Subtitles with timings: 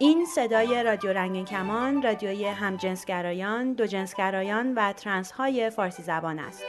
[0.00, 6.64] این صدای رادیو رنگین کمان رادیوی همجنسگرایان، دوجنسگرایان و ترنس های فارسی زبان است.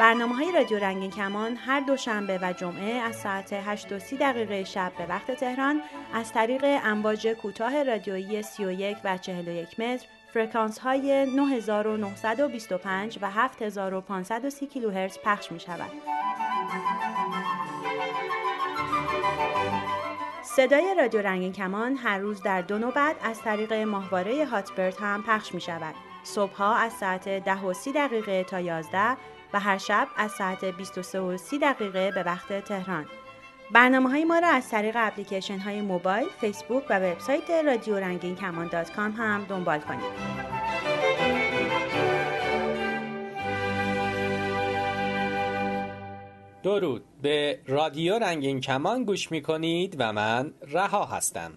[0.00, 4.64] برنامه های رادیو رنگین کمان هر دوشنبه و جمعه از ساعت 8 و 30 دقیقه
[4.64, 5.82] شب به وقت تهران
[6.14, 15.18] از طریق امواج کوتاه رادیویی 31 و 41 متر فرکانس های 9925 و 7530 کیلوهرتز
[15.24, 15.90] پخش می شود.
[20.56, 25.54] صدای رادیو رنگین کمان هر روز در دو نوبت از طریق ماهواره هاتبرد هم پخش
[25.54, 25.94] می شود.
[26.22, 29.16] صبحها از ساعت 10 و 30 دقیقه تا 11
[29.52, 33.06] و هر شب از ساعت 23 و 30 دقیقه به وقت تهران.
[33.70, 38.68] برنامه های ما را از طریق اپلیکیشن های موبایل، فیسبوک و وبسایت رادیو رنگین کمان
[38.68, 41.45] دات کام هم دنبال کنید.
[46.66, 47.04] درود.
[47.22, 51.52] به رادیو رنگین کمان گوش می کنید و من رها هستم.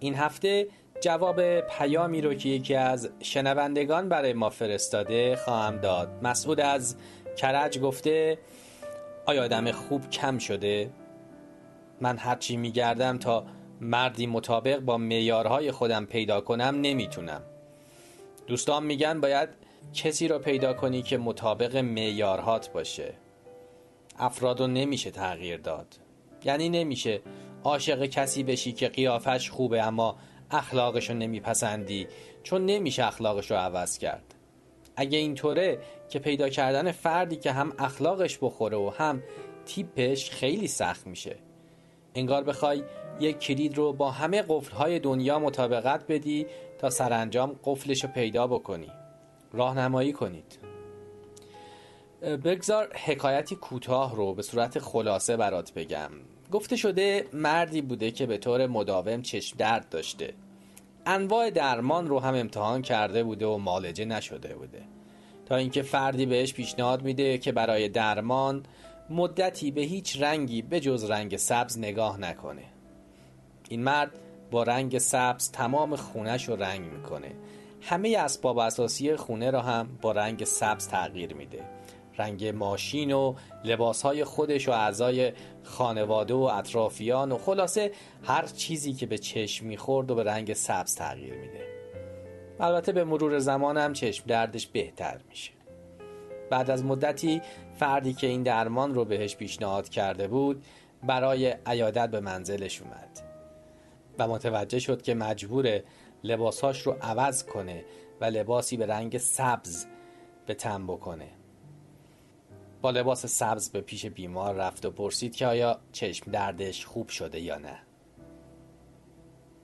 [0.00, 0.68] این هفته
[1.00, 6.08] جواب پیامی رو که یکی از شنوندگان برای ما فرستاده خواهم داد.
[6.22, 6.96] مسعود از
[7.36, 8.38] کرج گفته
[9.26, 10.90] آیا آدم خوب کم شده؟
[12.00, 13.46] من هرچی میگردم تا
[13.80, 17.42] مردی مطابق با میارهای خودم پیدا کنم نمی‌تونم.
[18.46, 19.48] دوستان میگن باید
[19.94, 23.14] کسی را پیدا کنی که مطابق میارهات باشه.
[24.18, 25.98] افراد رو نمیشه تغییر داد.
[26.44, 27.20] یعنی نمیشه
[27.64, 30.16] عاشق کسی بشی که قیافش خوبه اما
[30.50, 32.06] اخلاقش رو نمیپسندی
[32.42, 34.34] چون نمیشه اخلاقش رو عوض کرد.
[34.96, 39.22] اگه اینطوره که پیدا کردن فردی که هم اخلاقش بخوره و هم
[39.66, 41.36] تیپش خیلی سخت میشه.
[42.18, 42.82] انگار بخوای
[43.20, 46.46] یک کلید رو با همه قفلهای دنیا مطابقت بدی
[46.78, 48.90] تا سرانجام قفلش رو پیدا بکنی.
[49.52, 50.58] راهنمایی کنید.
[52.44, 56.10] بگذار حکایتی کوتاه رو به صورت خلاصه برات بگم.
[56.52, 60.34] گفته شده مردی بوده که به طور مداوم چشم درد داشته.
[61.06, 64.82] انواع درمان رو هم امتحان کرده بوده و مالجه نشده بوده.
[65.46, 68.62] تا اینکه فردی بهش پیشنهاد میده که برای درمان
[69.10, 72.64] مدتی به هیچ رنگی به جز رنگ سبز نگاه نکنه.
[73.68, 74.10] این مرد
[74.50, 77.30] با رنگ سبز تمام خونش رو رنگ می‌کنه.
[77.80, 81.64] همه اسباب اساسی خونه را هم با رنگ سبز تغییر میده.
[82.18, 85.32] رنگ ماشین و لباسهای خودش و اعضای
[85.62, 87.92] خانواده و اطرافیان و خلاصه
[88.24, 91.68] هر چیزی که به چشم می‌خورد و به رنگ سبز تغییر میده.
[92.60, 95.57] البته به مرور زمان هم چشم دردش بهتر میشه.
[96.50, 97.42] بعد از مدتی
[97.74, 100.64] فردی که این درمان رو بهش پیشنهاد کرده بود
[101.02, 103.20] برای عیادت به منزلش اومد
[104.18, 105.80] و متوجه شد که مجبور
[106.24, 107.84] لباساش رو عوض کنه
[108.20, 109.86] و لباسی به رنگ سبز
[110.46, 111.28] به تن بکنه.
[112.82, 117.40] با لباس سبز به پیش بیمار رفت و پرسید که آیا چشم دردش خوب شده
[117.40, 117.78] یا نه.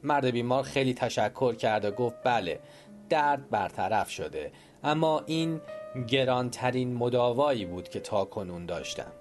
[0.02, 2.60] مرد بیمار خیلی تشکر کرد و گفت بله
[3.08, 4.52] درد برطرف شده
[4.84, 5.60] اما این
[6.08, 9.12] گرانترین مداوایی بود که تا کنون داشتم.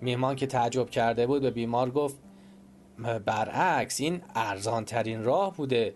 [0.00, 2.18] میهمان که تعجب کرده بود به بیمار گفت
[3.24, 5.94] برعکس این ارزانترین راه بوده.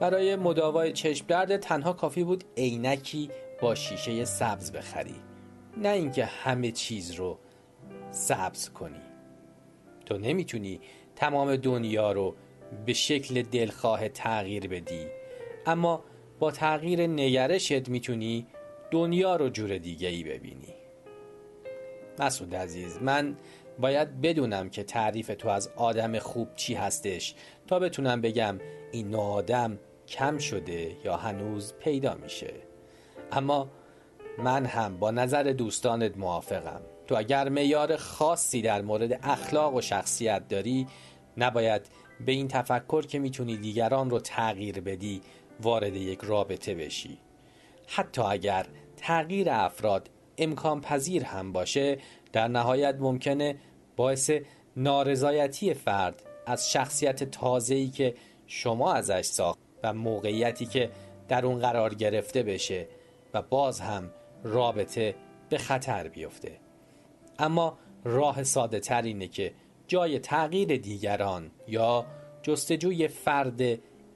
[0.00, 5.14] برای مداوای چشم درد تنها کافی بود عینکی با شیشه سبز بخری.
[5.76, 7.38] نه اینکه همه چیز رو
[8.10, 9.00] سبز کنی.
[10.06, 10.80] تو نمی‌تونی
[11.16, 12.34] تمام دنیا رو
[12.86, 15.06] به شکل دلخواه تغییر بدی.
[15.66, 16.04] اما
[16.38, 18.46] با تغییر نگرشت می‌تونی
[18.90, 20.74] دنیا رو جور دیگه ای ببینی.
[22.18, 23.36] مسعود عزیز من
[23.78, 27.34] باید بدونم که تعریف تو از آدم خوب چی هستش
[27.66, 28.58] تا بتونم بگم
[28.92, 32.54] این آدم کم شده یا هنوز پیدا میشه.
[33.32, 33.70] اما
[34.38, 36.80] من هم با نظر دوستانت موافقم.
[37.06, 40.86] تو اگر میار خاصی در مورد اخلاق و شخصیت داری
[41.36, 41.82] نباید
[42.26, 45.20] به این تفکر که می‌تونی دیگران رو تغییر بدی
[45.60, 47.18] وارد یک رابطه بشی.
[47.86, 48.66] حتی اگر
[49.00, 51.98] تغییر افراد امکان پذیر هم باشه
[52.32, 53.56] در نهایت ممکنه
[53.96, 54.30] باعث
[54.76, 58.14] نارضایتی فرد از شخصیت تازه‌ای که
[58.46, 60.90] شما ازش ساخت و موقعیتی که
[61.28, 62.88] در اون قرار گرفته بشه
[63.34, 64.10] و باز هم
[64.44, 65.14] رابطه
[65.48, 66.58] به خطر بیفته.
[67.38, 69.52] اما راه ساده تر اینه که
[69.86, 72.06] جای تغییر دیگران یا
[72.42, 73.60] جستجوی فرد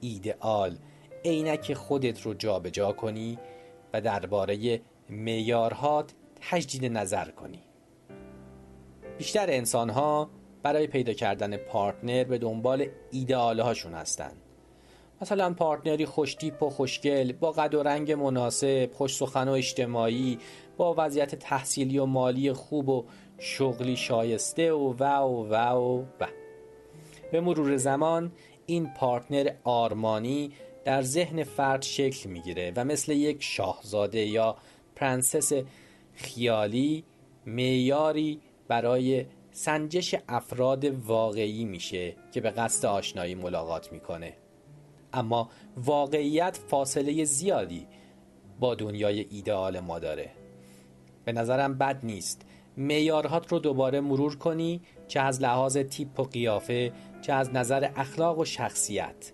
[0.01, 0.77] ایدئال
[1.25, 3.37] عینک خودت رو جابجا جا کنی
[3.95, 6.13] و درباره معیارهات
[6.49, 7.59] تجدید نظر کنی
[9.17, 10.29] بیشتر انسان ها
[10.63, 14.31] برای پیدا کردن پارتنر به دنبال ایدئال هاشون هستن
[15.21, 20.39] مثلا partner ی خوشتیپ و خوشگل با قد و رنگ مناسب خوش سخن و اجتماعی
[20.77, 23.05] با وضعیت تحصیلی و مالی خوب و
[23.39, 26.27] شغلی شایسته و و و و, و.
[27.31, 28.31] به مرور زمان
[28.65, 30.51] این partner آرمانی
[30.85, 34.55] در ذهن فرد شکل می‌گیره و مثل یک شاهزاده یا
[34.95, 35.51] پرنسس
[36.13, 37.03] خیالی
[37.45, 44.33] معیاری برای سنجش افراد واقعی میشه که به قصد آشنایی ملاقات می‌کنه.
[45.13, 47.87] اما واقعیت فاصله زیادی
[48.59, 50.31] با دنیای ایدئال ما داره.
[51.25, 52.41] به نظرم بد نیست.
[52.77, 56.91] میارهات رو دوباره مرور کنی چه از لحاظ تیپ و قیافه
[57.21, 59.31] چه از نظر اخلاق و شخصیت.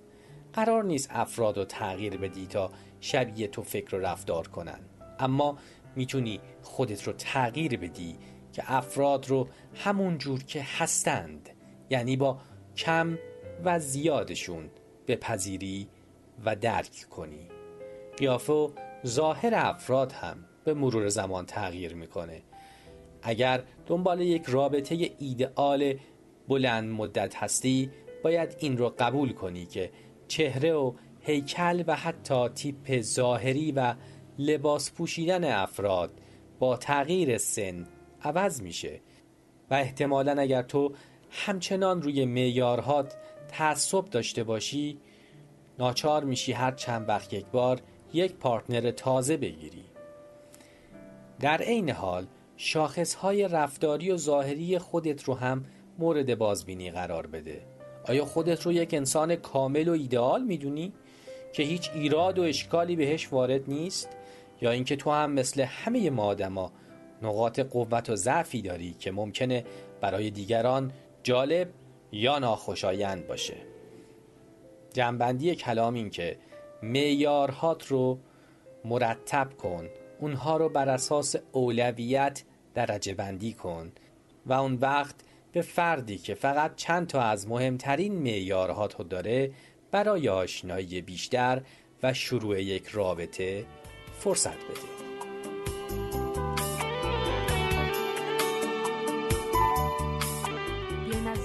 [0.54, 2.72] قرار نیست افراد رو تغییر بدی تا
[3.02, 4.80] شبیه تو فکر و رفتار کنن.
[5.20, 5.58] اما
[5.96, 8.18] می‌تونی خودت رو تغییر بدی
[8.54, 11.50] که افراد رو همون جور که هستند
[11.90, 12.40] یعنی با
[12.78, 13.18] کم
[13.66, 14.70] و زیادشون
[15.08, 15.88] بپذیری
[16.46, 17.48] و درک کنی.
[18.18, 18.72] قیافه و
[19.08, 22.42] ظاهر افراد هم به مرور زمان تغییر می‌کنه.
[23.24, 25.94] اگر دنبال یک رابطه ایدئال
[26.48, 27.92] بلند مدت هستی
[28.24, 29.92] باید این رو قبول کنی که
[30.32, 33.96] چهره و هیکل و حتی تیپ ظاهری و
[34.40, 36.12] لباس پوشیدن افراد
[36.60, 37.88] با تغییر سن
[38.24, 39.02] عوض میشه
[39.72, 40.94] و احتمالا اگر تو
[41.32, 43.18] همچنان روی میارهات
[43.48, 44.98] تعصب داشته باشی
[45.80, 47.82] ناچار میشی هر چند وقت یک بار
[48.14, 49.86] یک پارتنر تازه بگیری.
[51.40, 52.28] در عین حال
[52.58, 55.66] شاخصهای رفتاری و ظاهری خودت رو هم
[56.00, 57.81] مورد بازبینی قرار بده.
[58.12, 60.94] آیا خودت رو یک انسان کامل و ایدئال می‌دونی
[61.54, 64.10] که هیچ ایراد و اشکالی بهش وارد نیست؟
[64.62, 66.72] یا اینکه تو هم مثل همه ما آدما
[67.22, 69.64] نقاط قوت و ضعفی داری که ممکنه
[70.02, 70.92] برای دیگران
[71.24, 71.70] جالب
[72.12, 73.58] یا ناخوشایند باشه؟
[74.94, 76.38] جنبندی کلام این که
[76.82, 78.20] میارهات رو
[78.86, 79.88] مرتب کن
[80.20, 82.44] اونها رو بر اساس اولویت
[82.74, 83.92] درجه بندی کن
[84.46, 85.16] و اون وقت
[85.52, 89.52] به فردی که فقط چند تا از مهمترین معیارهات رو داره
[89.92, 91.62] برای آشنایی بیشتر
[92.04, 93.66] و شروع یک رابطه
[94.20, 95.02] فرصت بده.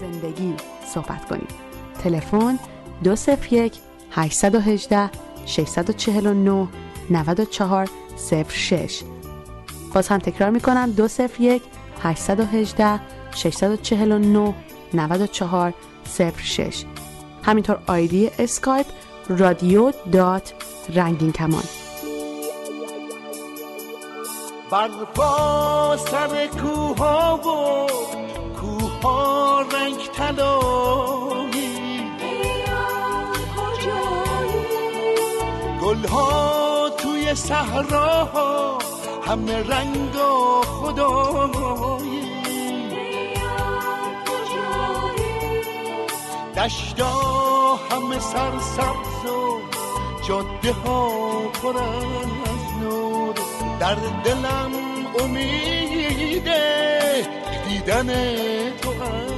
[0.01, 0.55] زندگی
[0.87, 1.49] صحبت کنیم.
[2.03, 2.59] تلفن
[3.05, 3.73] 201
[4.11, 5.11] 818
[5.47, 6.69] 649
[7.11, 7.89] 94
[8.49, 9.03] 06
[9.95, 11.63] باز هم تکرار می‌کنم 201
[12.03, 14.55] 818 649
[14.95, 15.75] 94
[16.43, 16.85] 06
[17.43, 18.87] همینطور آیدی اسکایپ
[19.29, 20.53] رادیو دات
[20.95, 21.63] رنگین کمان.
[24.71, 24.89] بر
[25.97, 27.87] سر کوها و
[28.61, 32.01] کوها رنگ تلایی
[35.83, 38.79] گلها توی صحراها
[39.27, 42.16] همه رنگ و خدایی.
[46.67, 49.61] دشتا همه سرسبز و
[50.29, 51.09] جاده ها
[51.63, 53.35] پر از نور.
[53.81, 54.73] در دلم
[55.21, 56.63] امیده
[57.69, 58.07] دیدن
[58.83, 59.36] تو خورشید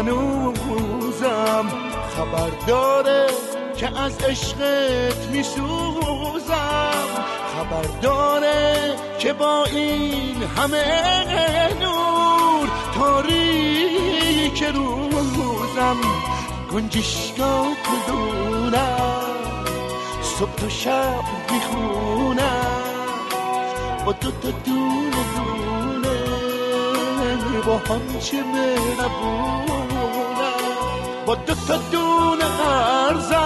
[0.00, 1.66] هنوزم
[2.16, 3.26] خبر داره
[3.76, 7.08] که از عشقت میسوزم.
[7.54, 15.96] خبر داره که با این همه نور تاریک روزم
[16.72, 19.36] گنجشگاه می‌دونم
[20.22, 22.66] صبح و شب می‌خونم.
[24.06, 26.10] با دو تا دونه دونه
[27.66, 29.59] با هم چه مهربونم
[31.30, 33.38] با دو تا دونه قرزم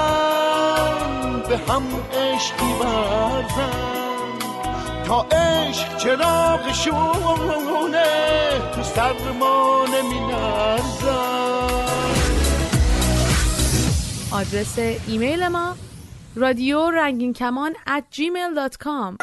[1.49, 4.39] به هم عشقی برزم
[5.07, 6.95] تا عشق چراغشونه
[8.75, 10.21] تو سر ما نمی
[14.33, 15.77] آدرس ایمیل ما
[16.37, 19.17] رادیو رنگین کمان at gmail.com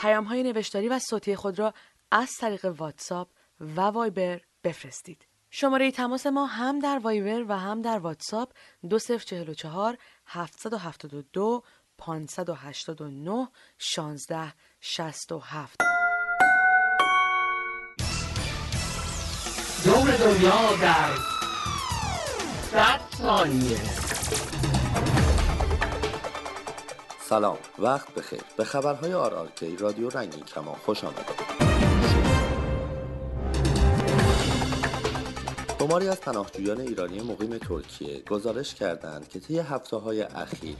[0.00, 1.74] پیام های نوشتاری و صوتی خود را
[2.10, 3.28] از طریق واتساپ
[3.76, 5.25] و وایبر بفرستید.
[5.58, 8.52] شماره تماس ما هم در وایبر و هم در واتساپ
[8.90, 11.62] 2044 772
[11.98, 13.48] 589
[13.78, 15.80] 16 67
[19.84, 21.10] دور دنیا در
[23.16, 23.78] ثانیه.
[27.20, 28.40] سلام وقت بخیر.
[28.56, 29.48] به خبرهای آر
[29.78, 31.45] رادیو رنگین کمان خوش آمدید.
[35.86, 40.76] شماری از پناهجویان ایرانی مقیم ترکیه گزارش کردند که طی هفته های اخیر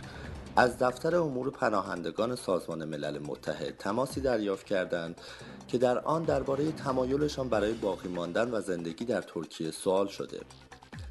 [0.56, 5.20] از دفتر امور پناهندگان سازمان ملل متحد تماسی دریافت کردند
[5.68, 10.40] که در آن درباره تمایلشان برای باقی ماندن و زندگی در ترکیه سوال شده.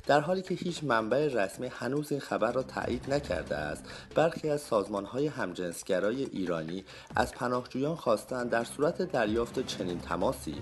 [0.07, 3.83] در حالی که هیچ منبع رسمی هنوز این خبر را تایید نکرده است
[4.15, 6.85] برخی از سازمانهای همجنسگرای ایرانی
[7.15, 10.61] از پناهجویان خواستند در صورت دریافت چنین تماسی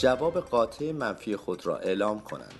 [0.00, 2.54] جواب قاطع منفی خود را اعلام کنند.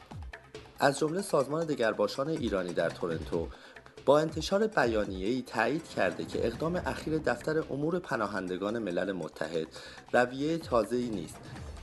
[0.79, 3.49] از جمله سازمان دگرباشان ایرانی در تورنتو
[4.07, 9.67] با انتشار بیانیه‌ای تایید کرده که اقدام اخیر دفتر امور پناهندگان ملل متحد
[10.13, 11.37] رویه تازه‌ای نیست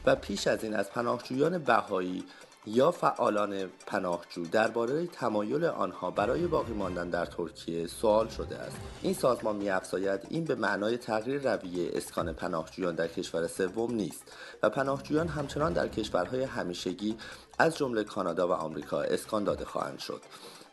[0.05, 2.23] و پیش از این از پناهجویان بهایی
[2.67, 8.77] یا فعالان پناهجو درباره تمایل آنها برای باقی ماندن در ترکیه سوال شده است.
[9.01, 14.24] این سازمان میافزاید این به معنای تغییر رویه اسکان پناهجویان در کشور سوم نیست
[14.63, 17.17] و پناهجویان همچنان در کشورهای همیشگی
[17.59, 20.21] از جمله کانادا و آمریکا اسکان داده خواهند شد.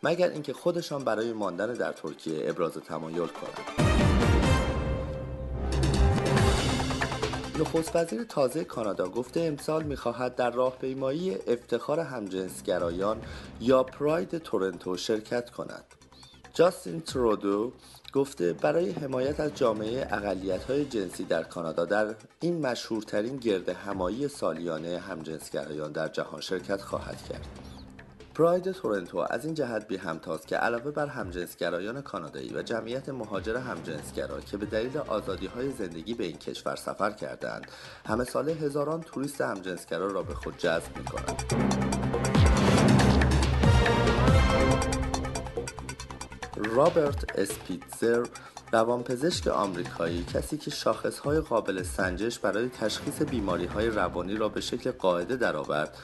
[0.03, 4.14] مگر اینکه خودشان برای ماندن در ترکیه ابراز تمایل کنند.
[7.59, 13.21] نخست وزیر تازه کانادا گفته امسال می‌خواهد در راهپیمایی افتخار همجنسگرایان
[13.61, 15.85] یا پراید تورنتو شرکت کند
[16.55, 17.73] جاستین ترودو
[18.13, 24.29] گفته برای حمایت از جامعه اقلیت های جنسی در کانادا در این مشهورترین گرد همایی
[24.29, 27.74] سالیانه همجنسگرایان در جهان شرکت خواهد کرد.
[28.35, 33.57] پراید تورنتو از این جهت بی همتاست که علاوه بر همجنسگرایان کانادایی و جمعیت مهاجر
[33.57, 37.67] همجنسگرا که به دلیل آزادی های زندگی به این کشور سفر کردند
[38.07, 41.45] همه ساله هزاران توریست همجنسگرا را به خود جذب می کنند.
[46.57, 48.27] رابرت اسپیتزر
[48.73, 54.91] روانپزشک آمریکایی کسی که شاخصهای قابل سنجش برای تشخیص بیماری های روانی را به شکل
[54.91, 55.99] قاعده درآورد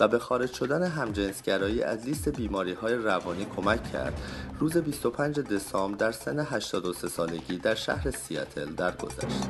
[0.00, 4.20] و به خارج شدن همجنسگرایی از لیست بیماری های روانی کمک کرد
[4.58, 9.48] روز 25 دسامبر در سن 83 سالگی در شهر سیاتل درگذشت.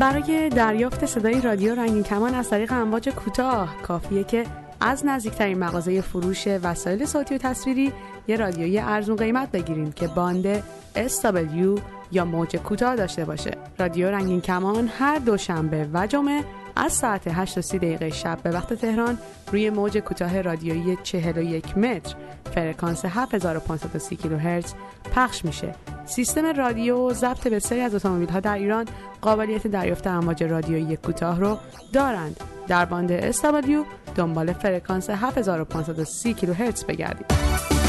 [0.00, 4.46] برای دریافت صدای رادیو رنگین کمان از طریق امواج کوتاه کافیه که
[4.86, 7.92] از نزدیکترین مغازه فروش وسایل صوتی و تصویری
[8.28, 10.62] یه رادیوی ارزون قیمت بگیریم که باند
[10.94, 11.80] SW
[12.12, 13.50] یا موج کوتاه داشته باشه.
[13.78, 16.44] رادیو رنگین کمان هر دوشنبه و جمعه
[16.76, 19.18] از ساعت 8 و دقیقه شب به وقت تهران
[19.52, 22.14] روی موج کوتاه رادیویی 41 متر
[22.54, 24.74] فرکانس 7530 کیلوهرتز
[25.14, 25.74] پخش میشه.
[26.06, 28.86] سیستم رادیو ضبط بسیاری از اتومبیل ها در ایران
[29.20, 31.58] قابلیت دریافت امواج رادیویی کوتاه رو
[31.92, 32.40] دارند.
[32.68, 37.83] در باند SW دنبال فرکانس 7530 کیلوهرتز بگردید.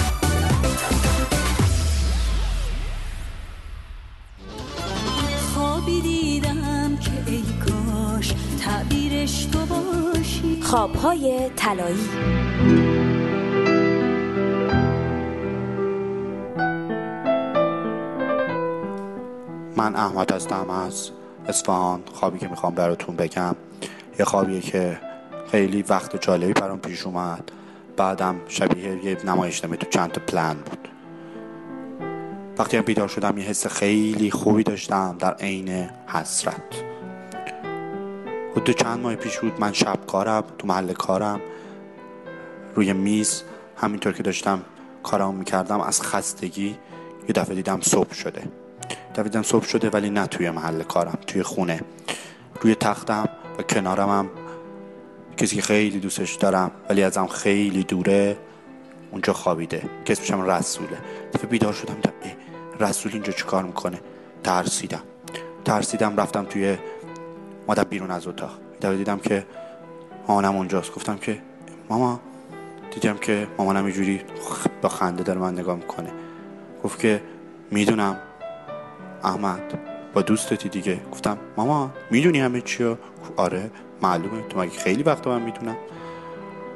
[10.76, 12.10] خوابهای طلایی.
[19.78, 21.10] من احمد هستم از
[21.48, 22.04] اصفهان.
[22.14, 23.56] خوابی که می‌خوام براتون بگم.
[24.20, 25.00] یه خوابیه که
[25.52, 27.52] خیلی وقت جالبی برام پیش اومد.
[27.98, 30.88] بعدم شبیه یه نمایشنامه تو چند تا پلان بود.
[32.58, 36.95] وقتی هم بیدار شدم یه حس خیلی خوبی داشتم در عین حسرت.
[38.56, 41.42] حدود چند ماه پیش بود من شب کارم تو محل کارم
[42.76, 43.44] روی میز
[43.78, 44.62] همینطور که داشتم
[45.04, 46.78] کارم می‌کردم از خستگی
[47.28, 48.44] یه دفعه دیدم صبح شده.
[49.14, 51.82] دویدم صبح شده ولی نه توی محل کارم توی خونه.
[52.62, 54.30] روی تختم و کنارم هم
[55.38, 58.38] کسی که خیلی دوستش دارم ولی ازم خیلی دوره
[59.12, 59.90] اونجا خوابیده.
[60.06, 60.98] که اسمشم رسوله.
[61.34, 61.96] دفعه بیدار شدم
[62.80, 64.00] رسول اینجا چیکار می‌کنه؟
[64.44, 65.02] ترسیدم.
[65.66, 66.78] ترسیدم رفتم توی
[67.68, 68.52] مادم بیرون از اتاق.
[68.82, 69.46] دیدم که
[70.28, 70.96] مامانم اونجاست.
[70.96, 71.42] گفتم که
[71.90, 72.20] ماما
[72.92, 74.22] دیدم که مامانم اینجوری
[74.82, 76.12] با خنده داره من نگاه می‌کنه.
[76.84, 77.22] گفت که
[77.72, 78.18] می‌دونم
[79.24, 79.80] احمد
[80.14, 81.00] با دوستتی دیگه.
[81.12, 82.98] گفتم ماما می‌دونی همه چیا
[83.36, 84.42] آره معلومه.
[84.42, 85.78] تو مگه خیلی وقت من می‌دونم؟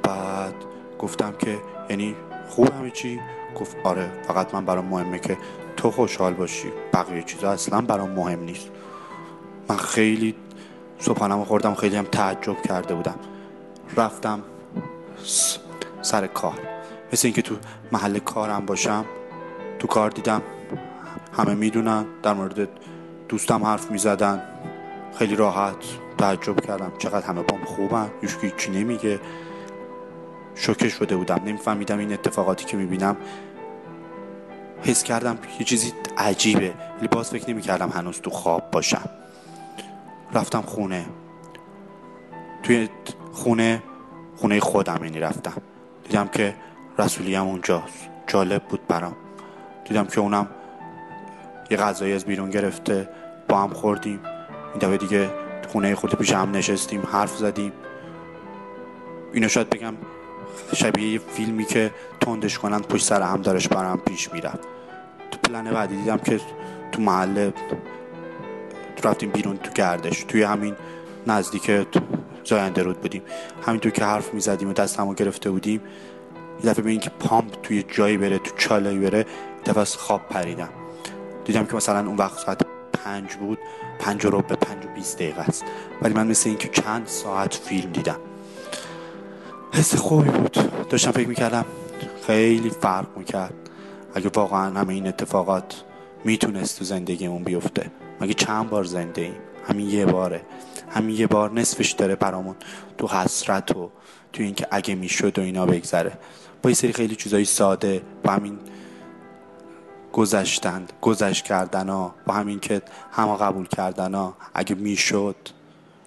[0.03, 0.53] بعد
[0.99, 1.57] گفتم که
[1.89, 2.15] یعنی
[2.49, 3.19] خوب همه چی؟
[3.55, 5.37] گفت آره فقط من برام مهمه که
[5.77, 6.71] تو خوشحال باشی.
[6.93, 8.69] بقیه چیزا اصلا برام مهم نیست.
[9.69, 10.35] من خیلی
[10.99, 13.15] صبحانم خوردم خیلی هم تعجب کرده بودم
[13.97, 14.41] رفتم
[16.01, 16.59] سر کار.
[17.13, 17.55] مثل اینکه تو
[17.91, 19.05] محل کارم باشم
[19.79, 20.41] تو کار دیدم
[21.37, 22.67] همه می‌دونن در مورد
[23.29, 24.41] دوستم حرف می‌زدن.
[25.17, 25.75] خیلی راحت
[26.17, 28.09] تعجب کردم چقدر همه بام خوبن.
[28.23, 29.19] یوشکی چی نمیگه.
[30.55, 31.41] شوکه شده بودم.
[31.45, 33.17] نمیفهمیدم این اتفاقاتی که می‌بینم.
[34.81, 36.73] حس کردم یه چیزی عجیبه.
[36.99, 39.09] ولی باز فکر نمی‌کردم هنوز تو خواب باشم.
[40.33, 41.05] رفتم خونه.
[42.63, 42.89] توی
[43.31, 43.83] خونه
[44.35, 45.61] خونه خودم یعنی رفتم.
[46.03, 46.55] دیدم که
[46.97, 48.09] رسولی هم اونجاست.
[48.27, 49.15] جالب بود برام.
[49.85, 50.47] دیدم که اونم
[51.69, 53.09] یه غذایی از بیرون گرفته.
[53.47, 54.19] با هم خوردیم.
[54.73, 55.29] این دفعه دیگه
[55.67, 57.71] خونه خود پیش هم نشستیم حرف زدیم.
[59.33, 59.93] اینو شاید بگم
[60.73, 64.59] شبیه یه فیلمی که تندش کنند پشت سر هم دارش برام پیش میرم
[65.31, 66.39] تو پلن بعدی دیدم که
[66.91, 67.53] تو محله
[69.07, 70.75] رفتیم بیرون تو گردش توی همین
[71.27, 71.71] نزدیک
[72.45, 73.21] زاینده رود بودیم.
[73.65, 75.81] همینطور که حرف می‌زدیم و دستمو گرفته بودیم
[76.63, 79.25] یه دفعه که پامپ توی جایی بره تو چالایی بره
[79.65, 80.69] دفعه از خواب پریدم.
[81.45, 82.61] دیدم که مثلا اون وقت ساعت
[82.93, 83.57] پنج بود
[83.99, 85.63] پنج رو به پنج و بیست دقیقه است.
[86.01, 88.19] ولی من مثل اینکه چند ساعت فیلم دیدم.
[89.73, 90.57] حس خوبی بود.
[90.89, 91.65] داشتم فکر می‌کردم
[92.27, 93.53] خیلی فرق می‌کرد.
[94.15, 95.83] اگه واقعا همه این اتفاقات
[96.23, 97.91] می‌تونست تو زندگیمون بیفته.
[98.21, 99.35] مگه چند بار زنده ایم؟
[99.67, 100.41] همین یه باره.
[100.89, 102.55] همین یه بار نصفش داره برامون
[102.97, 103.89] تو حسرت و
[104.33, 106.17] تو اینکه اگه می‌شد و اینا بگذره.
[106.61, 108.59] با یه سری خیلی چیزای ساده با همین
[110.13, 114.37] گذشتن گذشت کردن ها با همین که همه قبول کردن ها.
[114.53, 115.35] اگه می‌شد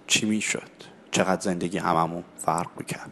[0.07, 0.71] چی می‌شد؟
[1.11, 3.11] چقدر زندگی هممون فرق می‌کرد؟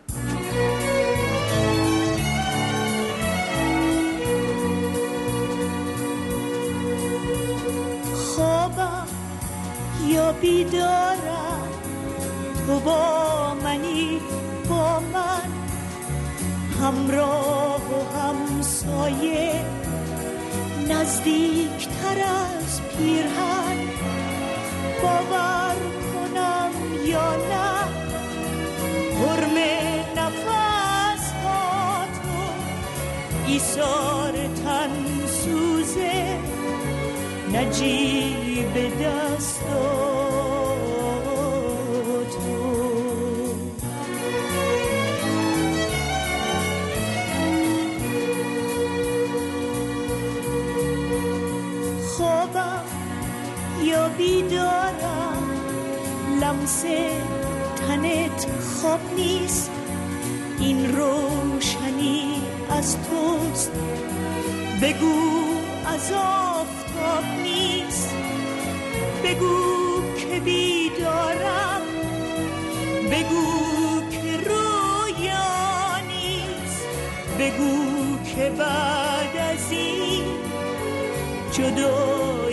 [10.42, 11.70] بیدارم
[12.68, 14.22] تو با منی
[14.70, 15.52] با من.
[16.82, 19.66] همراه و همسایه
[20.90, 23.78] نزدیکتر از پیرهن.
[25.04, 25.76] باور
[26.14, 26.72] کنم
[27.06, 27.72] یا نه
[29.22, 29.58] حرم
[30.16, 32.40] نفس ها تو
[33.48, 34.34] ایسار
[37.62, 40.02] نجیب دستان
[54.18, 55.52] بیدارم
[56.42, 56.86] لمس
[57.76, 59.72] تنت خواب نیست.
[60.60, 63.72] این روشنی از توست.
[64.82, 65.32] بگو
[65.86, 66.12] از
[67.22, 68.16] آفتاب نیست.
[69.24, 71.82] بگو که بیدارم.
[73.12, 76.86] بگو که رویا نیست.
[77.40, 80.24] بگو که بعد از این
[81.52, 82.51] جدایی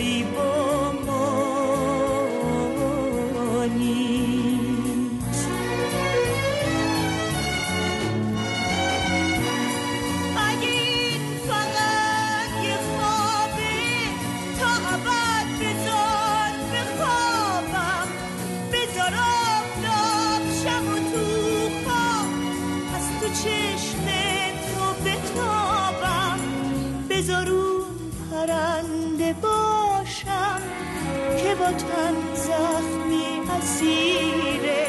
[31.71, 34.87] تن زخمی اسیره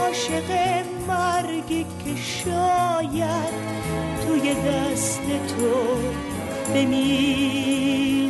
[0.00, 0.50] عاشق
[1.08, 3.54] مرگی که شاید
[4.26, 5.96] توی دست تو
[6.74, 8.28] بمیره.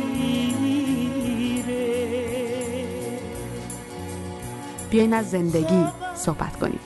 [4.89, 6.79] بیاین از زندگی صحبت کنیم.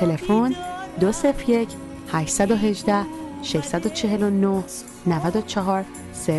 [0.00, 0.54] تلفن
[1.00, 1.68] 201
[2.12, 3.06] 818
[3.42, 4.64] 649
[5.06, 5.84] 94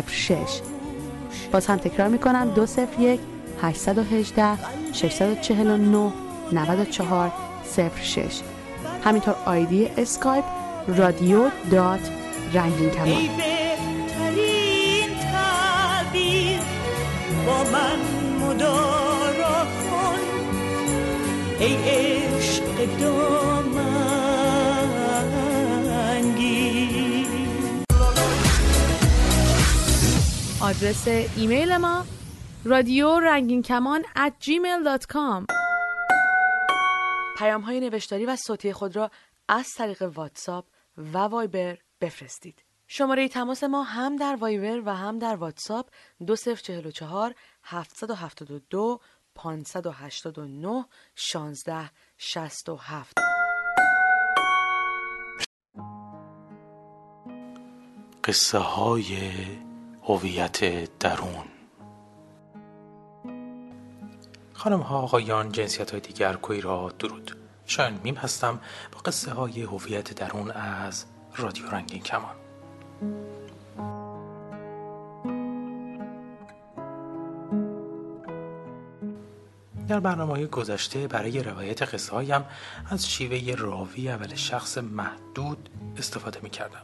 [0.06, 0.60] 06
[1.52, 2.50] باز هم تکرار می‌کنم.
[2.54, 3.20] 201
[3.62, 4.58] 818
[4.92, 6.12] 649
[6.52, 7.32] 94
[8.02, 8.40] 06
[9.04, 10.44] همینطور آیدی اسکایپ
[10.88, 12.10] رادیو dot
[12.54, 13.28] رنگین کمان.
[17.46, 17.98] با من
[18.40, 20.18] مدارا کن
[21.60, 22.64] ای عشق
[23.00, 23.76] دامنگی
[30.60, 32.04] آدرس ایمیل ما
[32.68, 35.46] رادیو رنگین کمان at gmail.com
[37.38, 39.10] پیام های نوشتاری و صوتی خود را
[39.48, 40.64] از طریق واتساپ
[40.96, 42.64] و وایبر بفرستید.
[42.86, 45.90] شماره تماس ما هم در وایبر و هم در واتساپ
[46.26, 49.00] 2044 772
[49.34, 53.18] 589 16 67
[58.24, 59.30] قصه های
[60.02, 61.55] هویت درون
[64.56, 68.60] خانم ها آقایان جنسیت های دیگر کوی را درود شاید میم هستم
[68.92, 71.04] با قصه های هویت درون از
[71.36, 72.34] رادیو رنگین کمان
[79.88, 82.44] در برنامه گذشته برای روایت قصه هایم
[82.90, 86.82] از شیوه راوی اول شخص محدود استفاده می کردم.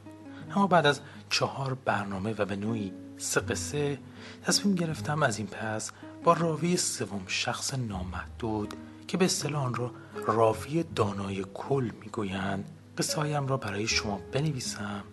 [0.56, 3.98] اما بعد از چهار برنامه و به نوعی سه قصه
[4.44, 5.92] تصمیم گرفتم از این پس
[6.24, 8.74] با راوی سوم شخص نامحدود
[9.08, 9.90] که به اصطلاح را
[10.26, 15.04] راوی دانای کل می‌گویند قصه هایم را برای شما بنویسم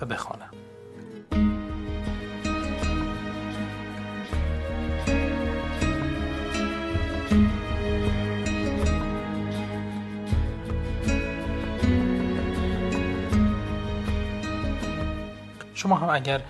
[0.00, 0.50] و بخوانم.
[15.74, 16.42] شما هم اگر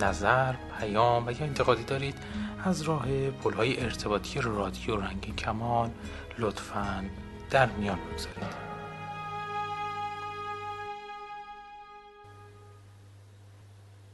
[0.00, 2.14] نظر، پیام و یا انتقادی دارید
[2.64, 5.92] از راه پلهای ارتباطی رادیو رنگین کمان
[6.38, 7.04] لطفا
[7.50, 8.62] در میان بگذارید.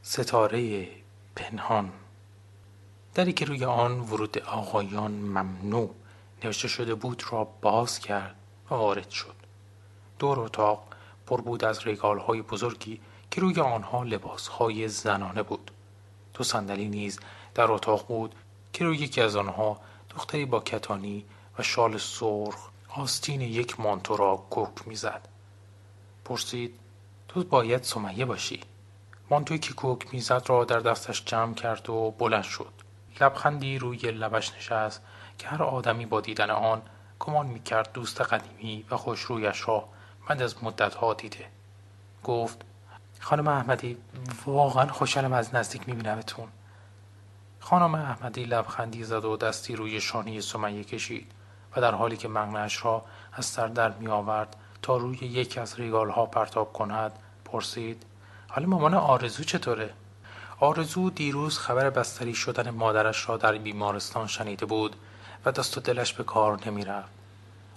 [0.01, 0.87] ستاره
[1.35, 1.91] پنهان.
[3.15, 5.95] دری که روی آن ورود آقایان ممنوع
[6.43, 8.35] نوشته شده بود را باز کرد
[8.71, 9.35] و وارد شد.
[10.19, 10.83] دور اتاق
[11.27, 15.71] پر بود از ریگال های بزرگی که روی آنها لباس های زنانه بود.
[16.33, 17.19] دو صندلی نیز
[17.55, 18.35] در اتاق بود
[18.73, 21.25] که روی یکی از آنها دختری با کتانی
[21.59, 25.27] و شال سرخ آستین یک مانتو را کوک می‌زد.
[26.25, 26.79] پرسید
[27.27, 28.59] تو باید سمیه باشی.
[29.29, 32.73] مانتوی که کوک می‌زد را در دستش جمع کرد و بلند شد.
[33.21, 35.01] لبخندی روی لبش نشست
[35.37, 36.81] که هر آدمی با دیدن آن
[37.19, 39.87] گمان می‌کرد دوست قدیمی و خوشرویش را
[40.27, 41.45] بعد از مدتها دیده.
[42.23, 42.61] گفت
[43.19, 43.97] خانم احمدی
[44.45, 46.47] واقعا خوشحالم از نزدیک میبینمتون.
[47.69, 51.31] خانم احمدی لبخندی زد و دستی روی شانه سمیه کشید
[51.75, 55.79] و در حالی که مغنش را از سر در می آورد تا روی یکی از
[55.79, 57.11] ریگال ها پرتاب کند
[57.45, 58.05] پرسید
[58.47, 59.93] حال مامان آرزو چطوره؟
[60.59, 64.95] آرزو دیروز خبر بستری شدن مادرش را در بیمارستان شنیده بود
[65.45, 67.11] و دست و دلش به کار نمی رفت.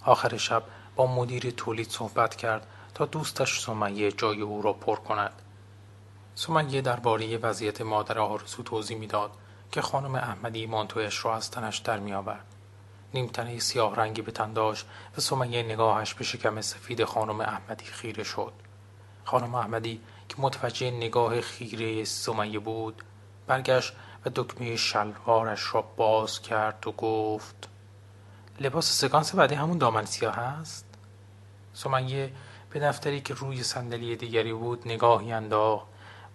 [0.04, 0.62] آخر شب
[0.96, 5.42] با مدیر تولید صحبت کرد تا دوستش سمیه جای او را پر کند.
[6.34, 9.30] سمیه درباره وضعیت مادر آرزو توضیح می‌داد
[9.72, 12.46] که خانم احمدی مانتویش را از تنش در می آورد.
[13.14, 18.24] نیمتنه سیاه رنگی به تن داشت و سمیه نگاهش به شکم سفید خانم احمدی خیره
[18.24, 18.52] شد.
[19.24, 23.02] خانم احمدی که متوجه نگاه خیره سمیه بود
[23.46, 23.92] برگشت
[24.26, 27.68] و دکمه شلوارش را باز کرد و گفت
[28.60, 30.86] لباس سکانس بعدی همون دامن سیاه هست؟
[31.74, 32.32] سمیه
[32.70, 35.86] به دفتری که روی صندلی دیگری بود نگاهی انداخت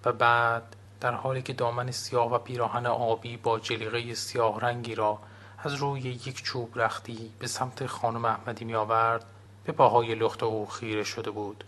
[0.05, 5.19] و بعد در حالی که دامن سیاه و پیراهن آبی با جلیقه سیاه رنگی را
[5.59, 9.25] از روی یک چوب رختی به سمت خانم احمدی می آورد
[9.63, 11.63] به پاهای لخت او خیره شده بود.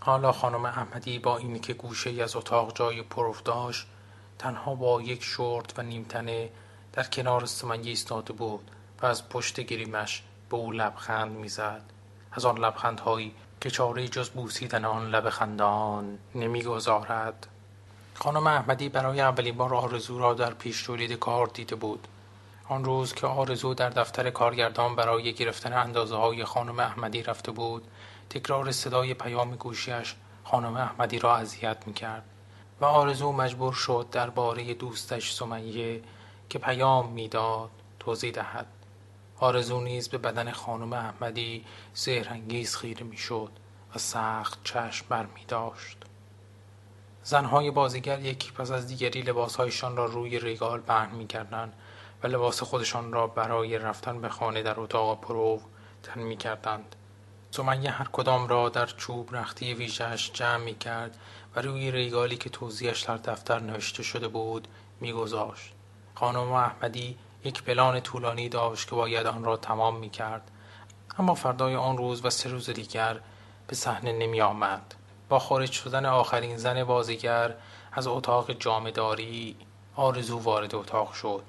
[0.00, 3.86] حالا خانم احمدی با اینکه که گوشه از اتاق جای پروف داشت
[4.38, 6.50] تنها با یک شورت و نیمتنه
[6.92, 8.70] در کنار سمنگی ایستاده بود
[9.02, 11.82] و از پشت گریمش به او لبخند می‌زد.
[12.32, 17.46] از آن لبخندهایی که چاره جز بوسیدن آن لب خندان نمی‌گذارد.
[18.20, 22.08] خانم احمدی برای اولین بار آرزو را در پیش تولید کار دیده بود
[22.68, 27.84] آن روز که آرزو در دفتر کارگردان برای گرفتن اندازه های خانم احمدی رفته بود
[28.30, 32.22] تکرار صدای پیام گوشیش خانم احمدی را اذیت می‌کرد
[32.80, 36.02] و آرزو مجبور شد درباره دوستش سمیه
[36.48, 38.66] که پیام می‌داد توضیح دهد
[39.40, 43.50] آرزو نیز به بدن خانم احمدی سهرانگیز خیره می‌شد
[43.94, 45.97] و سخت چشم بر می داشت.
[47.28, 51.72] زنهای بازیگر یکی پس از دیگری لباسهایشان را روی ریگال پهن می‌کردند
[52.22, 55.60] و لباس خودشان را برای رفتن به خانه در اتاق پرو
[56.02, 56.96] تن می کردند.
[57.50, 61.16] سمیه هر کدام را در چوب رختی ویژهش جمع می کرد
[61.56, 64.68] و روی ریگالی که توضیحش در دفتر نوشته شده بود
[65.00, 65.72] میگذاشت.
[66.14, 70.50] خانم احمدی یک پلان طولانی داشت که باید آن را تمام می کرد.
[71.18, 73.20] اما فردای آن روز و سه روز دیگر
[73.66, 74.94] به صحنه نمی آمد.
[75.28, 77.54] با خارج شدن آخرین زن بازیگر
[77.92, 79.56] از اتاق جامداری
[79.96, 81.42] آرزو وارد اتاق شد.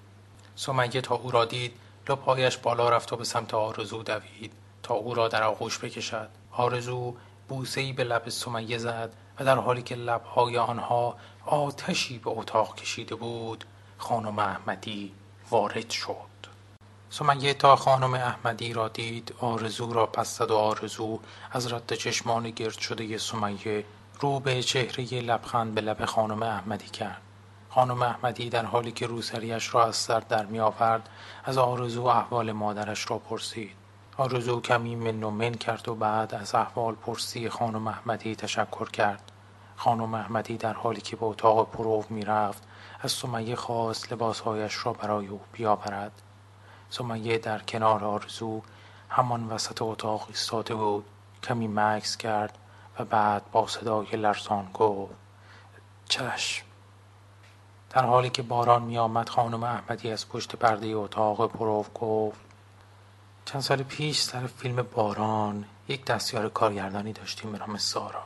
[0.55, 1.73] سمیه تا او را دید
[2.09, 7.15] لپایش بالا رفت و به سمت آرزو دوید تا او را در آغوش بکشد آرزو
[7.47, 11.15] بوسهای به لب سمیه زد و در حالی که لبهای آنها
[11.45, 13.65] آتشی به اتاق کشیده بود
[13.97, 15.13] خانم احمدی
[15.49, 16.28] وارد شد
[17.11, 21.19] سمیه تا خانم احمدی را دید آرزو را پس زد و آرزو.
[21.51, 23.85] از رد چشمان گرد شده سمیه
[24.19, 27.21] رو به چهره لبخند به لب خانم احمدی کرد.
[27.69, 31.09] خانم احمدی در حالی که روسریش را از سر در می آورد
[31.45, 33.75] از آرزو احوال مادرش را پرسید.
[34.17, 39.31] آرزو کمی من و من کرد و بعد از احوال پرسی خانم احمدی تشکر کرد.
[39.75, 42.63] خانم احمدی در حالی که به اتاق پرو می رفت
[42.99, 46.21] از سمیه خواست لباسهایش را برای او بیاورد.
[46.89, 48.61] سمیه در کنار آرزو
[49.09, 51.05] همان وسط اتاق ایستاده بود.
[51.43, 52.57] کمی مکس کرد
[52.99, 55.13] و بعد با صدای لرزان گفت
[56.09, 56.65] چشم.
[57.89, 62.39] در حالی که باران می آمد خانم احمدی از پشت پرده اتاق پروف گفت
[63.45, 68.23] چند سال پیش سر فیلم باران یک دستیار کارگردانی داشتیم به نام سارا.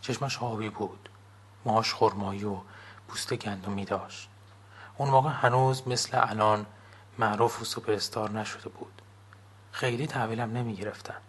[0.00, 1.08] چشمش آبی بود.
[1.64, 2.56] موهاش خرمایی و
[3.08, 4.28] پوست گندمی داشت.
[4.96, 6.66] اون موقع هنوز مثل الان
[7.18, 9.02] معروف و سوپرستار نشده بود.
[9.72, 11.20] خیلی تحویلم نمی گرفتن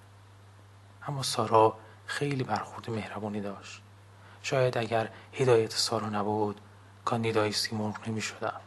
[1.08, 3.82] اما سارا خیلی برخورد مهربونی داشت.
[4.44, 6.62] شاید اگر هدایت سارا نبود
[7.06, 8.62] کاندیدای سیمرغ نمی شدم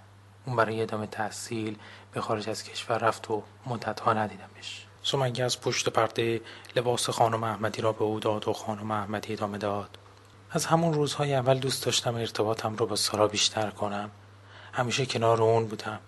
[0.47, 1.79] اون برای ادامه تحصیل
[2.13, 4.87] به خارج از کشور رفت و مدتها ندیدمش.
[5.03, 6.41] سمیه از پشت پرده
[6.77, 9.99] لباس خانم احمدی را به او داد و خانم احمدی ادامه داد.
[10.51, 14.11] از همون روزهای اول دوست داشتم ارتباطم رو با سارا بیشتر کنم.
[14.73, 16.01] همیشه کنار اون بودم.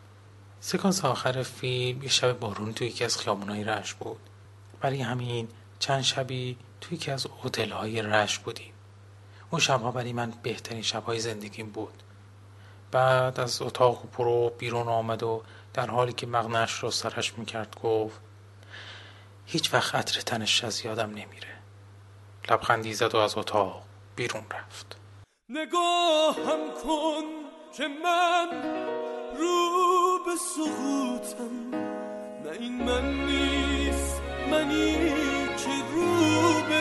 [0.67, 4.21] سکانس آخر فیلم یه شب بارون توی یکی از خیابونهای رش بود.
[4.81, 5.49] برای همین
[5.79, 7.27] چند شبی توی یکی از
[7.73, 8.73] های رش بودیم.
[9.51, 12.03] اون شبها برای من بهترین شبهای زندگیم بود.
[12.91, 15.43] بعد از اتاق پرو بیرون آمد و
[15.75, 18.21] در حالی که مغنش را سرش می‌کرد گفت
[19.47, 21.59] هیچ وقت عطر تنش از یادم نمیره.
[22.51, 23.83] لبخندی زد و از اتاق
[24.17, 24.97] بیرون رفت.
[25.49, 27.25] نگاهم کن
[27.77, 28.49] که من
[29.39, 29.94] رو
[30.25, 31.77] به سقوطم.
[32.45, 34.95] نه این من نیست منی
[35.57, 36.74] که رو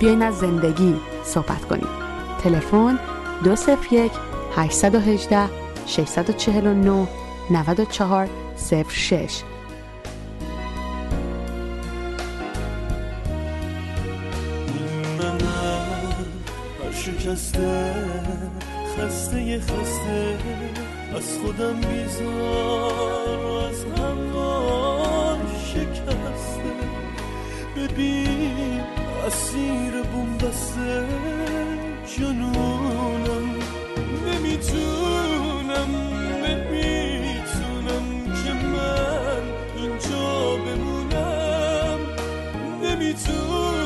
[0.00, 1.88] بیاین از زندگی صحبت کنیم.
[2.42, 2.98] تلفن
[3.44, 4.12] 201
[4.56, 5.48] 818
[5.86, 7.08] 649
[7.50, 8.28] 94
[8.88, 9.42] 06
[17.04, 17.94] شکسته
[18.98, 20.38] خسته خسته
[21.16, 26.74] از خودم بیزار از همان شکسته.
[27.76, 28.99] ببین
[29.30, 31.06] اسیر بومبسته
[32.16, 33.46] جنونم
[34.26, 35.90] نمی‌تونم
[36.44, 38.06] نمی‌تونم
[38.44, 39.42] که من
[39.76, 42.00] اینجا بمونم.
[42.82, 43.79] نمی‌تونم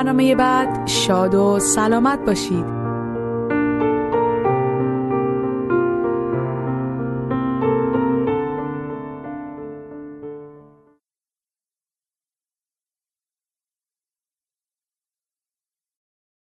[0.00, 2.79] برنامه بعد شاد و سلامت باشید.